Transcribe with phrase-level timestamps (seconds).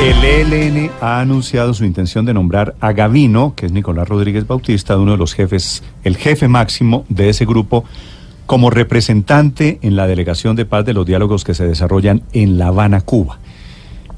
[0.00, 4.96] El ELN ha anunciado su intención de nombrar a Gavino, que es Nicolás Rodríguez Bautista,
[4.96, 7.84] uno de los jefes, el jefe máximo de ese grupo,
[8.46, 12.68] como representante en la delegación de paz de los diálogos que se desarrollan en La
[12.68, 13.40] Habana, Cuba.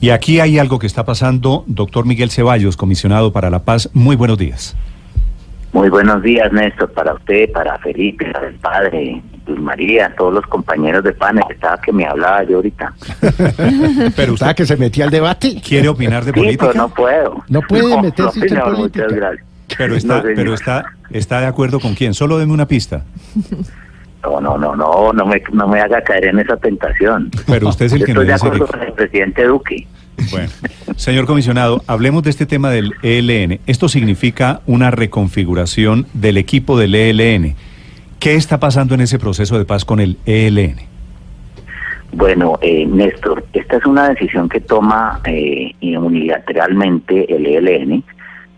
[0.00, 1.64] Y aquí hay algo que está pasando.
[1.66, 4.76] Doctor Miguel Ceballos, comisionado para la paz, muy buenos días.
[5.72, 10.46] Muy buenos días, Néstor, para usted, para Felipe, para el padre, Luz María, todos los
[10.46, 12.92] compañeros de PANE, que estaba que me hablaba yo ahorita.
[14.16, 15.60] pero usted que se metía al debate.
[15.60, 16.68] ¿Quiere opinar de sí, política?
[16.68, 17.44] Pero no puedo.
[17.48, 19.04] No puede meterse no, en política.
[19.04, 19.46] Muchas gracias.
[19.78, 22.14] Pero está, pero está, está de acuerdo con quién.
[22.14, 23.04] Solo deme una pista.
[24.22, 27.30] No, no, no, no, no me, no me haga caer en esa tentación.
[27.46, 29.86] Pero usted es el que estoy de acuerdo con el presidente Duque.
[30.30, 30.50] Bueno,
[30.96, 33.60] señor comisionado, hablemos de este tema del ELN.
[33.66, 37.56] Esto significa una reconfiguración del equipo del ELN.
[38.20, 40.76] ¿Qué está pasando en ese proceso de paz con el ELN?
[42.12, 48.04] Bueno, eh, Néstor, esta es una decisión que toma eh, unilateralmente el ELN,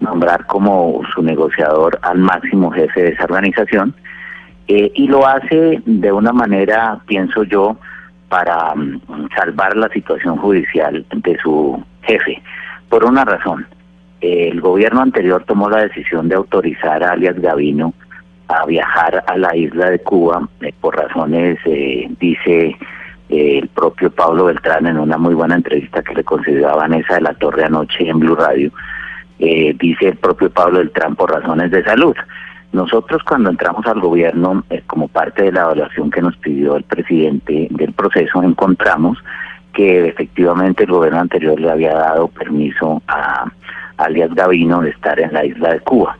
[0.00, 3.94] nombrar como su negociador al máximo jefe de esa organización,
[4.66, 7.76] eh, y lo hace de una manera, pienso yo,
[8.28, 12.42] para mm, salvar la situación judicial de su jefe,
[12.88, 13.64] por una razón.
[14.20, 17.94] El gobierno anterior tomó la decisión de autorizar a alias Gavino
[18.52, 22.76] a viajar a la isla de Cuba eh, por razones, eh, dice
[23.28, 27.14] eh, el propio Pablo Beltrán en una muy buena entrevista que le concedió a Vanessa
[27.14, 28.70] de la Torre anoche en Blue Radio,
[29.38, 32.14] dice el propio Pablo Beltrán por razones de salud.
[32.72, 37.66] Nosotros cuando entramos al gobierno, como parte de la evaluación que nos pidió el presidente
[37.70, 39.18] del proceso, encontramos
[39.72, 43.50] que efectivamente el gobierno anterior le había dado permiso a
[43.96, 46.16] alias Gavino de estar en la isla de Cuba.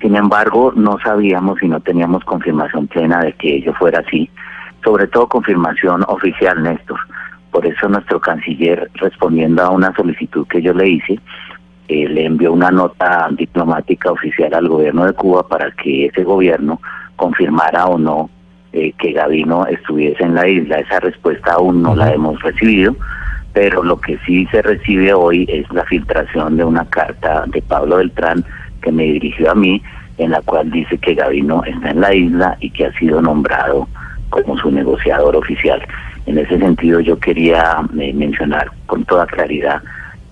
[0.00, 4.28] Sin embargo, no sabíamos y no teníamos confirmación plena de que ello fuera así,
[4.84, 6.98] sobre todo confirmación oficial, Néstor.
[7.50, 11.18] Por eso nuestro canciller, respondiendo a una solicitud que yo le hice,
[11.88, 16.80] eh, le envió una nota diplomática oficial al gobierno de Cuba para que ese gobierno
[17.14, 18.28] confirmara o no
[18.72, 20.80] eh, que Gavino estuviese en la isla.
[20.80, 22.94] Esa respuesta aún no la hemos recibido,
[23.54, 27.96] pero lo que sí se recibe hoy es la filtración de una carta de Pablo
[27.96, 28.44] Beltrán
[28.86, 29.82] que me dirigió a mí,
[30.16, 33.88] en la cual dice que Gavino está en la isla y que ha sido nombrado
[34.30, 35.82] como su negociador oficial.
[36.26, 39.82] En ese sentido yo quería eh, mencionar con toda claridad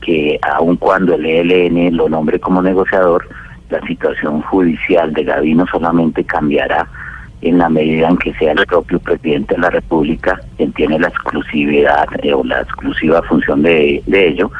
[0.01, 3.27] que aun cuando el ELN lo nombre como negociador,
[3.71, 6.87] la situación judicial de Gavino solamente cambiará
[7.41, 11.09] en la medida en que sea el propio presidente de la República quien tiene la
[11.09, 14.53] exclusividad eh, o la exclusiva función de, de ello,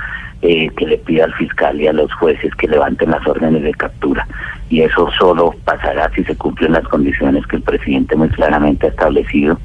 [0.47, 3.73] eh, que le pida al fiscal y a los jueces que levanten las órdenes de
[3.73, 4.29] captura.
[4.69, 8.91] Y eso solo pasará si se cumplen las condiciones que el presidente muy claramente ha
[8.91, 9.59] establecido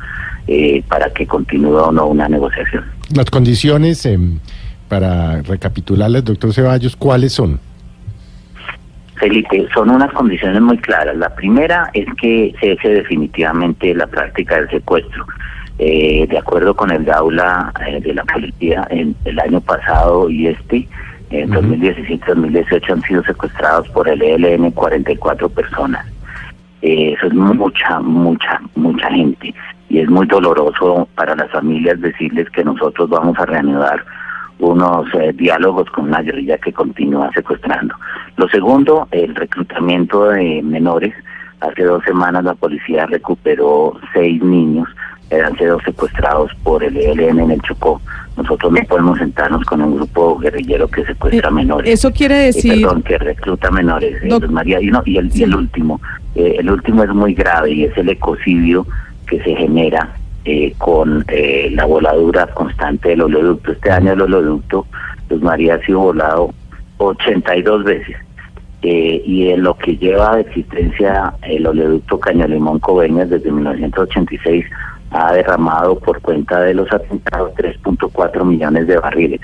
[0.47, 2.85] eh, para que continúe o no una negociación.
[3.13, 4.39] Las condiciones, em,
[4.87, 7.59] para recapitularles, doctor Ceballos, ¿cuáles son?
[9.15, 11.17] Felipe, son unas condiciones muy claras.
[11.17, 15.25] La primera es que cese definitivamente la práctica del secuestro.
[15.81, 20.47] Eh, de acuerdo con el aula eh, de la policía, en el año pasado y
[20.47, 20.85] este,
[21.29, 26.05] en 2017-2018 han sido secuestrados por el ELN 44 personas.
[26.81, 29.53] Eh, eso es mucha, mucha, mucha gente.
[29.89, 34.03] Y es muy doloroso para las familias decirles que nosotros vamos a reanudar
[34.59, 37.95] unos eh, diálogos con una guerrilla que continúa secuestrando.
[38.35, 41.13] Lo segundo, el reclutamiento de menores.
[41.61, 44.87] Hace dos semanas la policía recuperó seis niños
[45.31, 48.01] han sido secuestrados por el ELN en el Chocó.
[48.37, 51.91] Nosotros no podemos sentarnos con un grupo guerrillero que secuestra Eh, menores.
[51.93, 54.81] Eso quiere Eh, decir, perdón, que recluta menores, eh, Doc- María.
[54.81, 55.99] Y, no, y, el, y el último,
[56.35, 58.87] eh, el último es muy grave y es el ecocidio
[59.27, 63.73] que se genera eh, con eh, la voladura constante del oleoducto.
[63.73, 64.87] Este año el oleoducto,
[65.29, 66.51] Luz María, ha sido volado
[66.97, 68.15] 82 veces.
[68.81, 74.65] Eh, y en lo que lleva de existencia el oleoducto Cañalimón Coveñas desde 1986
[75.11, 79.41] ha derramado por cuenta de los atentados 3.4 millones de barriles.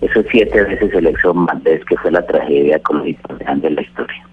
[0.00, 4.26] Eso es siete veces el Exxon Valdez, que fue la tragedia ecológica de la historia.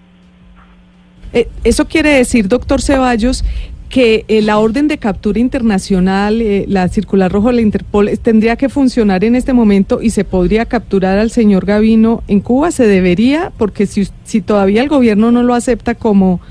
[1.34, 3.44] eh, eso quiere decir, doctor Ceballos,
[3.90, 8.18] que eh, la orden de captura internacional, eh, la circular rojo de la Interpol, eh,
[8.18, 12.72] tendría que funcionar en este momento y se podría capturar al señor Gavino en Cuba.
[12.72, 13.52] ¿Se debería?
[13.58, 16.42] Porque si, si todavía el gobierno no lo acepta como,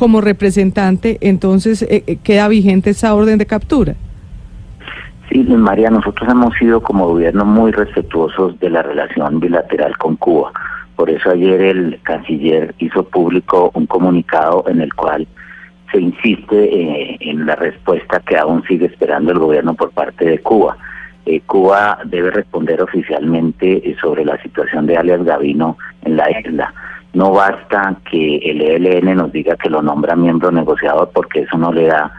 [0.00, 3.96] como representante, entonces eh, eh, queda vigente esa orden de captura.
[5.28, 10.52] Sí, María, nosotros hemos sido como gobierno muy respetuosos de la relación bilateral con Cuba.
[10.96, 15.28] Por eso ayer el canciller hizo público un comunicado en el cual
[15.92, 20.38] se insiste eh, en la respuesta que aún sigue esperando el gobierno por parte de
[20.38, 20.78] Cuba.
[21.44, 26.72] Cuba debe responder oficialmente sobre la situación de alias Gavino en la isla.
[27.12, 31.72] No basta que el ELN nos diga que lo nombra miembro negociador porque eso no
[31.72, 32.12] le da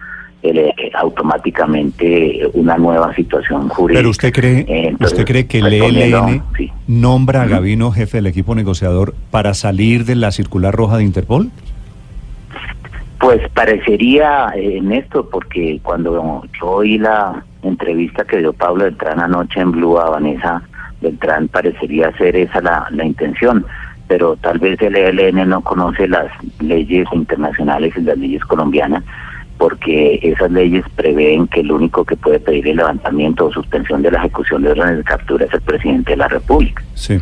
[0.43, 3.99] eh, automáticamente una nueva situación jurídica.
[3.99, 6.43] Pero usted cree, usted cree que el ELN
[6.87, 11.51] nombra a Gavino jefe del equipo negociador para salir de la circular roja de Interpol?
[13.19, 19.59] Pues parecería, en esto, porque cuando yo oí la entrevista que dio Pablo Beltrán anoche
[19.59, 20.63] en Blue a Vanessa
[21.01, 23.63] Beltrán, parecería ser esa la, la intención,
[24.11, 26.29] pero tal vez el ELN no conoce las
[26.59, 29.05] leyes internacionales y las leyes colombianas,
[29.57, 34.11] porque esas leyes prevén que el único que puede pedir el levantamiento o suspensión de
[34.11, 36.83] la ejecución de órdenes de captura es el presidente de la República.
[36.93, 37.21] Sí.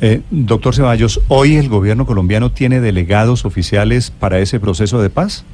[0.00, 5.44] Eh, doctor Ceballos, ¿hoy el gobierno colombiano tiene delegados oficiales para ese proceso de paz?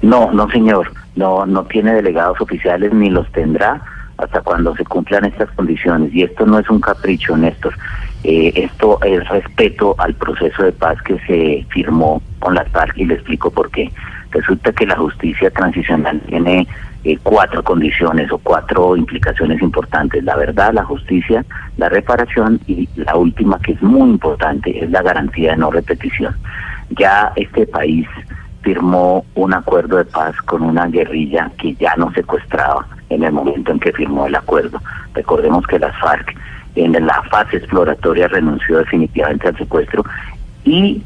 [0.00, 3.82] No, no señor, no, no tiene delegados oficiales ni los tendrá
[4.18, 6.14] hasta cuando se cumplan estas condiciones.
[6.14, 7.74] Y esto no es un capricho, Néstor.
[8.24, 13.04] Eh, esto es respeto al proceso de paz que se firmó con las FARC y
[13.04, 13.90] le explico por qué.
[14.30, 16.66] Resulta que la justicia transicional tiene
[17.04, 20.24] eh, cuatro condiciones o cuatro implicaciones importantes.
[20.24, 21.44] La verdad, la justicia,
[21.76, 26.34] la reparación y la última que es muy importante es la garantía de no repetición.
[26.98, 28.08] Ya este país
[28.66, 33.70] firmó un acuerdo de paz con una guerrilla que ya no secuestraba en el momento
[33.70, 34.80] en que firmó el acuerdo.
[35.14, 36.36] Recordemos que las FARC
[36.74, 40.04] en la fase exploratoria renunció definitivamente al secuestro
[40.64, 41.00] y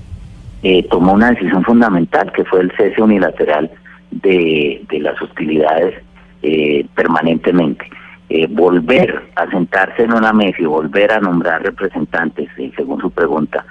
[0.63, 3.71] eh, tomó una decisión fundamental que fue el cese unilateral
[4.11, 6.03] de, las hostilidades
[6.43, 7.85] eh, permanentemente.
[8.31, 13.11] Eh, volver a sentarse en una mesa y volver a nombrar representantes, eh, según su
[13.11, 13.67] pregunta,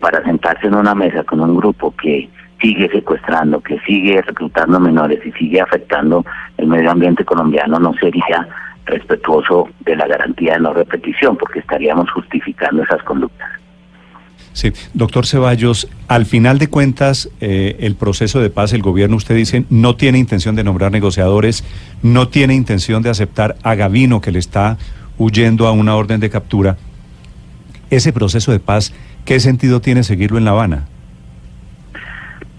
[0.00, 2.28] para sentarse en una mesa con un grupo que
[2.62, 6.24] sigue secuestrando, que sigue reclutando menores y sigue afectando
[6.56, 8.48] el medio ambiente colombiano, no sería
[8.86, 13.50] respetuoso de la garantía de no repetición, porque estaríamos justificando esas conductas.
[14.52, 19.34] Sí, doctor Ceballos, al final de cuentas, eh, el proceso de paz, el gobierno, usted
[19.34, 21.64] dice, no tiene intención de nombrar negociadores,
[22.02, 24.76] no tiene intención de aceptar a Gavino, que le está
[25.16, 26.76] huyendo a una orden de captura.
[27.88, 28.92] Ese proceso de paz,
[29.24, 30.86] ¿qué sentido tiene seguirlo en La Habana?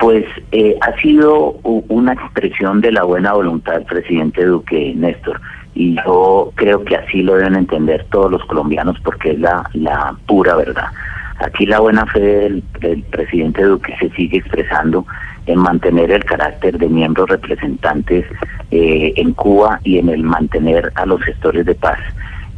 [0.03, 5.39] Pues eh, ha sido una expresión de la buena voluntad del presidente Duque, Néstor,
[5.75, 10.13] y yo creo que así lo deben entender todos los colombianos porque es la, la
[10.25, 10.87] pura verdad.
[11.39, 15.05] Aquí la buena fe del, presidente Duque se sigue expresando
[15.45, 18.25] en mantener el carácter de miembros representantes
[18.71, 21.99] eh, en Cuba y en el mantener a los gestores de paz.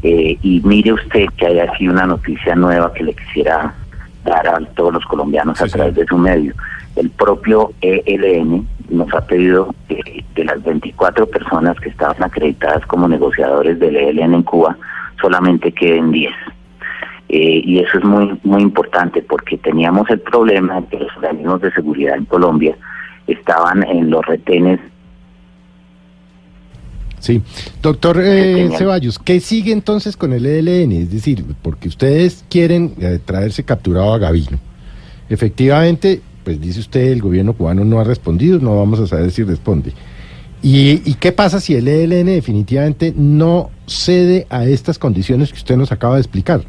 [0.01, 3.71] Eh, y mire usted que hay aquí una noticia nueva que le quisiera
[4.24, 6.51] dar a todos los colombianos a través de su medio.
[6.95, 13.07] El propio ELN nos ha pedido que de las 24 personas que estaban acreditadas como
[13.07, 14.77] negociadores del ELN en Cuba,
[15.21, 16.31] solamente queden 10.
[17.27, 21.59] Eh, y eso es muy muy importante porque teníamos el problema de que los organismos
[21.62, 22.77] de seguridad en Colombia
[23.25, 24.80] estaban en los retenes.
[27.19, 27.42] Sí,
[27.81, 30.92] doctor eh, Ceballos, ¿qué sigue entonces con el ELN?
[30.92, 34.59] Es decir, porque ustedes quieren eh, traerse capturado a Gavino.
[35.27, 39.44] Efectivamente, pues dice usted, el gobierno cubano no ha respondido, no vamos a saber si
[39.44, 39.92] responde.
[40.62, 45.75] ¿Y, y qué pasa si el ELN definitivamente no cede a estas condiciones que usted
[45.75, 46.62] nos acaba de explicar?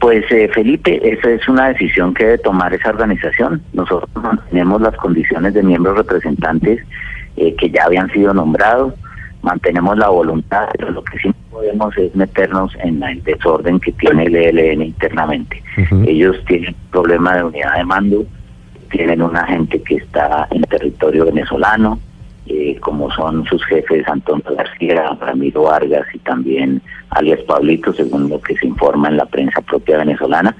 [0.00, 3.62] Pues eh, Felipe, esa es una decisión que debe tomar esa organización.
[3.72, 6.80] Nosotros mantenemos las condiciones de miembros representantes
[7.36, 8.94] eh, que ya habían sido nombrados,
[9.42, 14.24] mantenemos la voluntad, pero lo que sí podemos es meternos en el desorden que tiene
[14.24, 15.62] el ELN internamente.
[16.04, 18.26] Ellos tienen problema de unidad de mando,
[18.90, 22.00] tienen una gente que está en territorio venezolano,
[22.46, 28.40] eh, como son sus jefes Antonio García, Ramiro Vargas y también alias Pablito, según lo
[28.40, 30.54] que se informa en la prensa propia venezolana.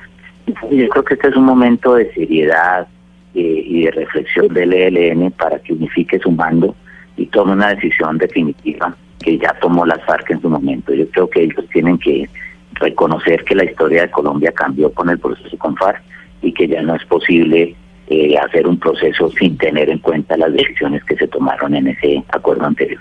[0.71, 2.87] Yo creo que este es un momento de seriedad
[3.35, 6.75] eh, y de reflexión del ELN para que unifique su mando
[7.17, 10.93] y tome una decisión definitiva que ya tomó las FARC en su momento.
[10.93, 12.28] Yo creo que ellos tienen que
[12.75, 16.02] reconocer que la historia de Colombia cambió con el proceso con FARC
[16.43, 17.75] y que ya no es posible
[18.09, 22.23] eh, hacer un proceso sin tener en cuenta las decisiones que se tomaron en ese
[22.28, 23.00] acuerdo anterior.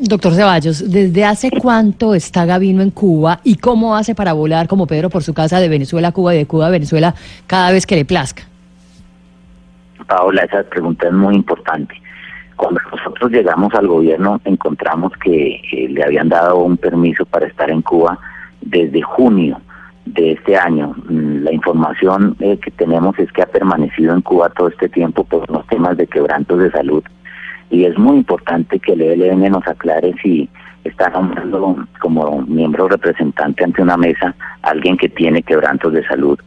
[0.00, 4.86] Doctor Ceballos, ¿desde hace cuánto está Gavino en Cuba y cómo hace para volar como
[4.86, 7.14] Pedro por su casa de Venezuela a Cuba y de Cuba a Venezuela
[7.46, 8.44] cada vez que le plazca?
[10.06, 11.94] Paola, esa pregunta es muy importante.
[12.58, 17.70] Cuando nosotros llegamos al gobierno encontramos que eh, le habían dado un permiso para estar
[17.70, 18.18] en Cuba
[18.60, 19.60] desde junio
[20.04, 20.94] de este año.
[21.08, 25.22] Mm, la información eh, que tenemos es que ha permanecido en Cuba todo este tiempo
[25.24, 27.04] por unos temas de quebrantos de salud
[27.70, 30.48] y es muy importante que el ELN nos aclare si
[30.84, 36.38] está nombrando como miembro representante ante una mesa alguien que tiene quebrantos de salud,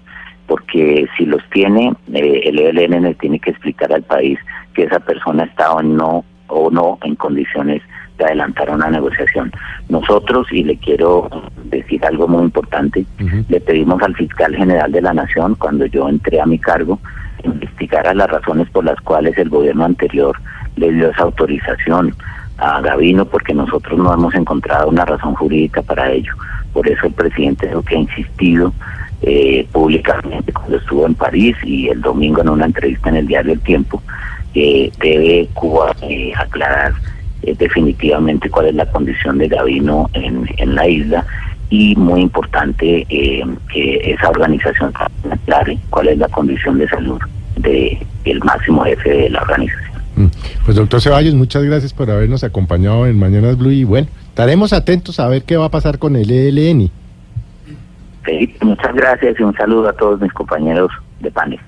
[0.48, 4.40] porque si los tiene, eh, el ELN tiene que explicar al país
[4.74, 7.82] que esa persona está o no, o no en condiciones
[8.18, 9.52] de adelantar una negociación.
[9.90, 11.30] Nosotros, y le quiero
[11.66, 13.06] decir algo muy importante,
[13.50, 17.00] le pedimos al fiscal general de la Nación, cuando yo entré a mi cargo,
[17.44, 20.38] investigar las razones por las cuales el gobierno anterior
[20.76, 22.16] le dio esa autorización
[22.58, 26.34] a Gavino porque nosotros no hemos encontrado una razón jurídica para ello.
[26.74, 28.72] Por eso el presidente lo que ha insistido
[29.24, 33.54] eh, públicamente cuando estuvo en París y el domingo en una entrevista en el diario
[33.54, 34.02] El Tiempo,
[34.54, 36.94] que debe Cuba eh, aclarar
[37.44, 41.26] eh, definitivamente cuál es la condición de Gavino en, en la isla
[41.70, 43.44] y muy importante que
[44.04, 44.92] esa organización
[45.32, 47.20] aclare cuál es la condición de salud
[47.56, 49.92] de el máximo jefe de la organización.
[50.16, 50.26] Mm.
[50.66, 55.20] Pues doctor Ceballos, muchas gracias por habernos acompañado en Mañanas Blue y bueno, estaremos atentos
[55.20, 56.92] a ver qué va a pasar con el ELN.
[58.62, 60.92] muchas gracias y un saludo a todos mis compañeros
[61.22, 61.60] de panel.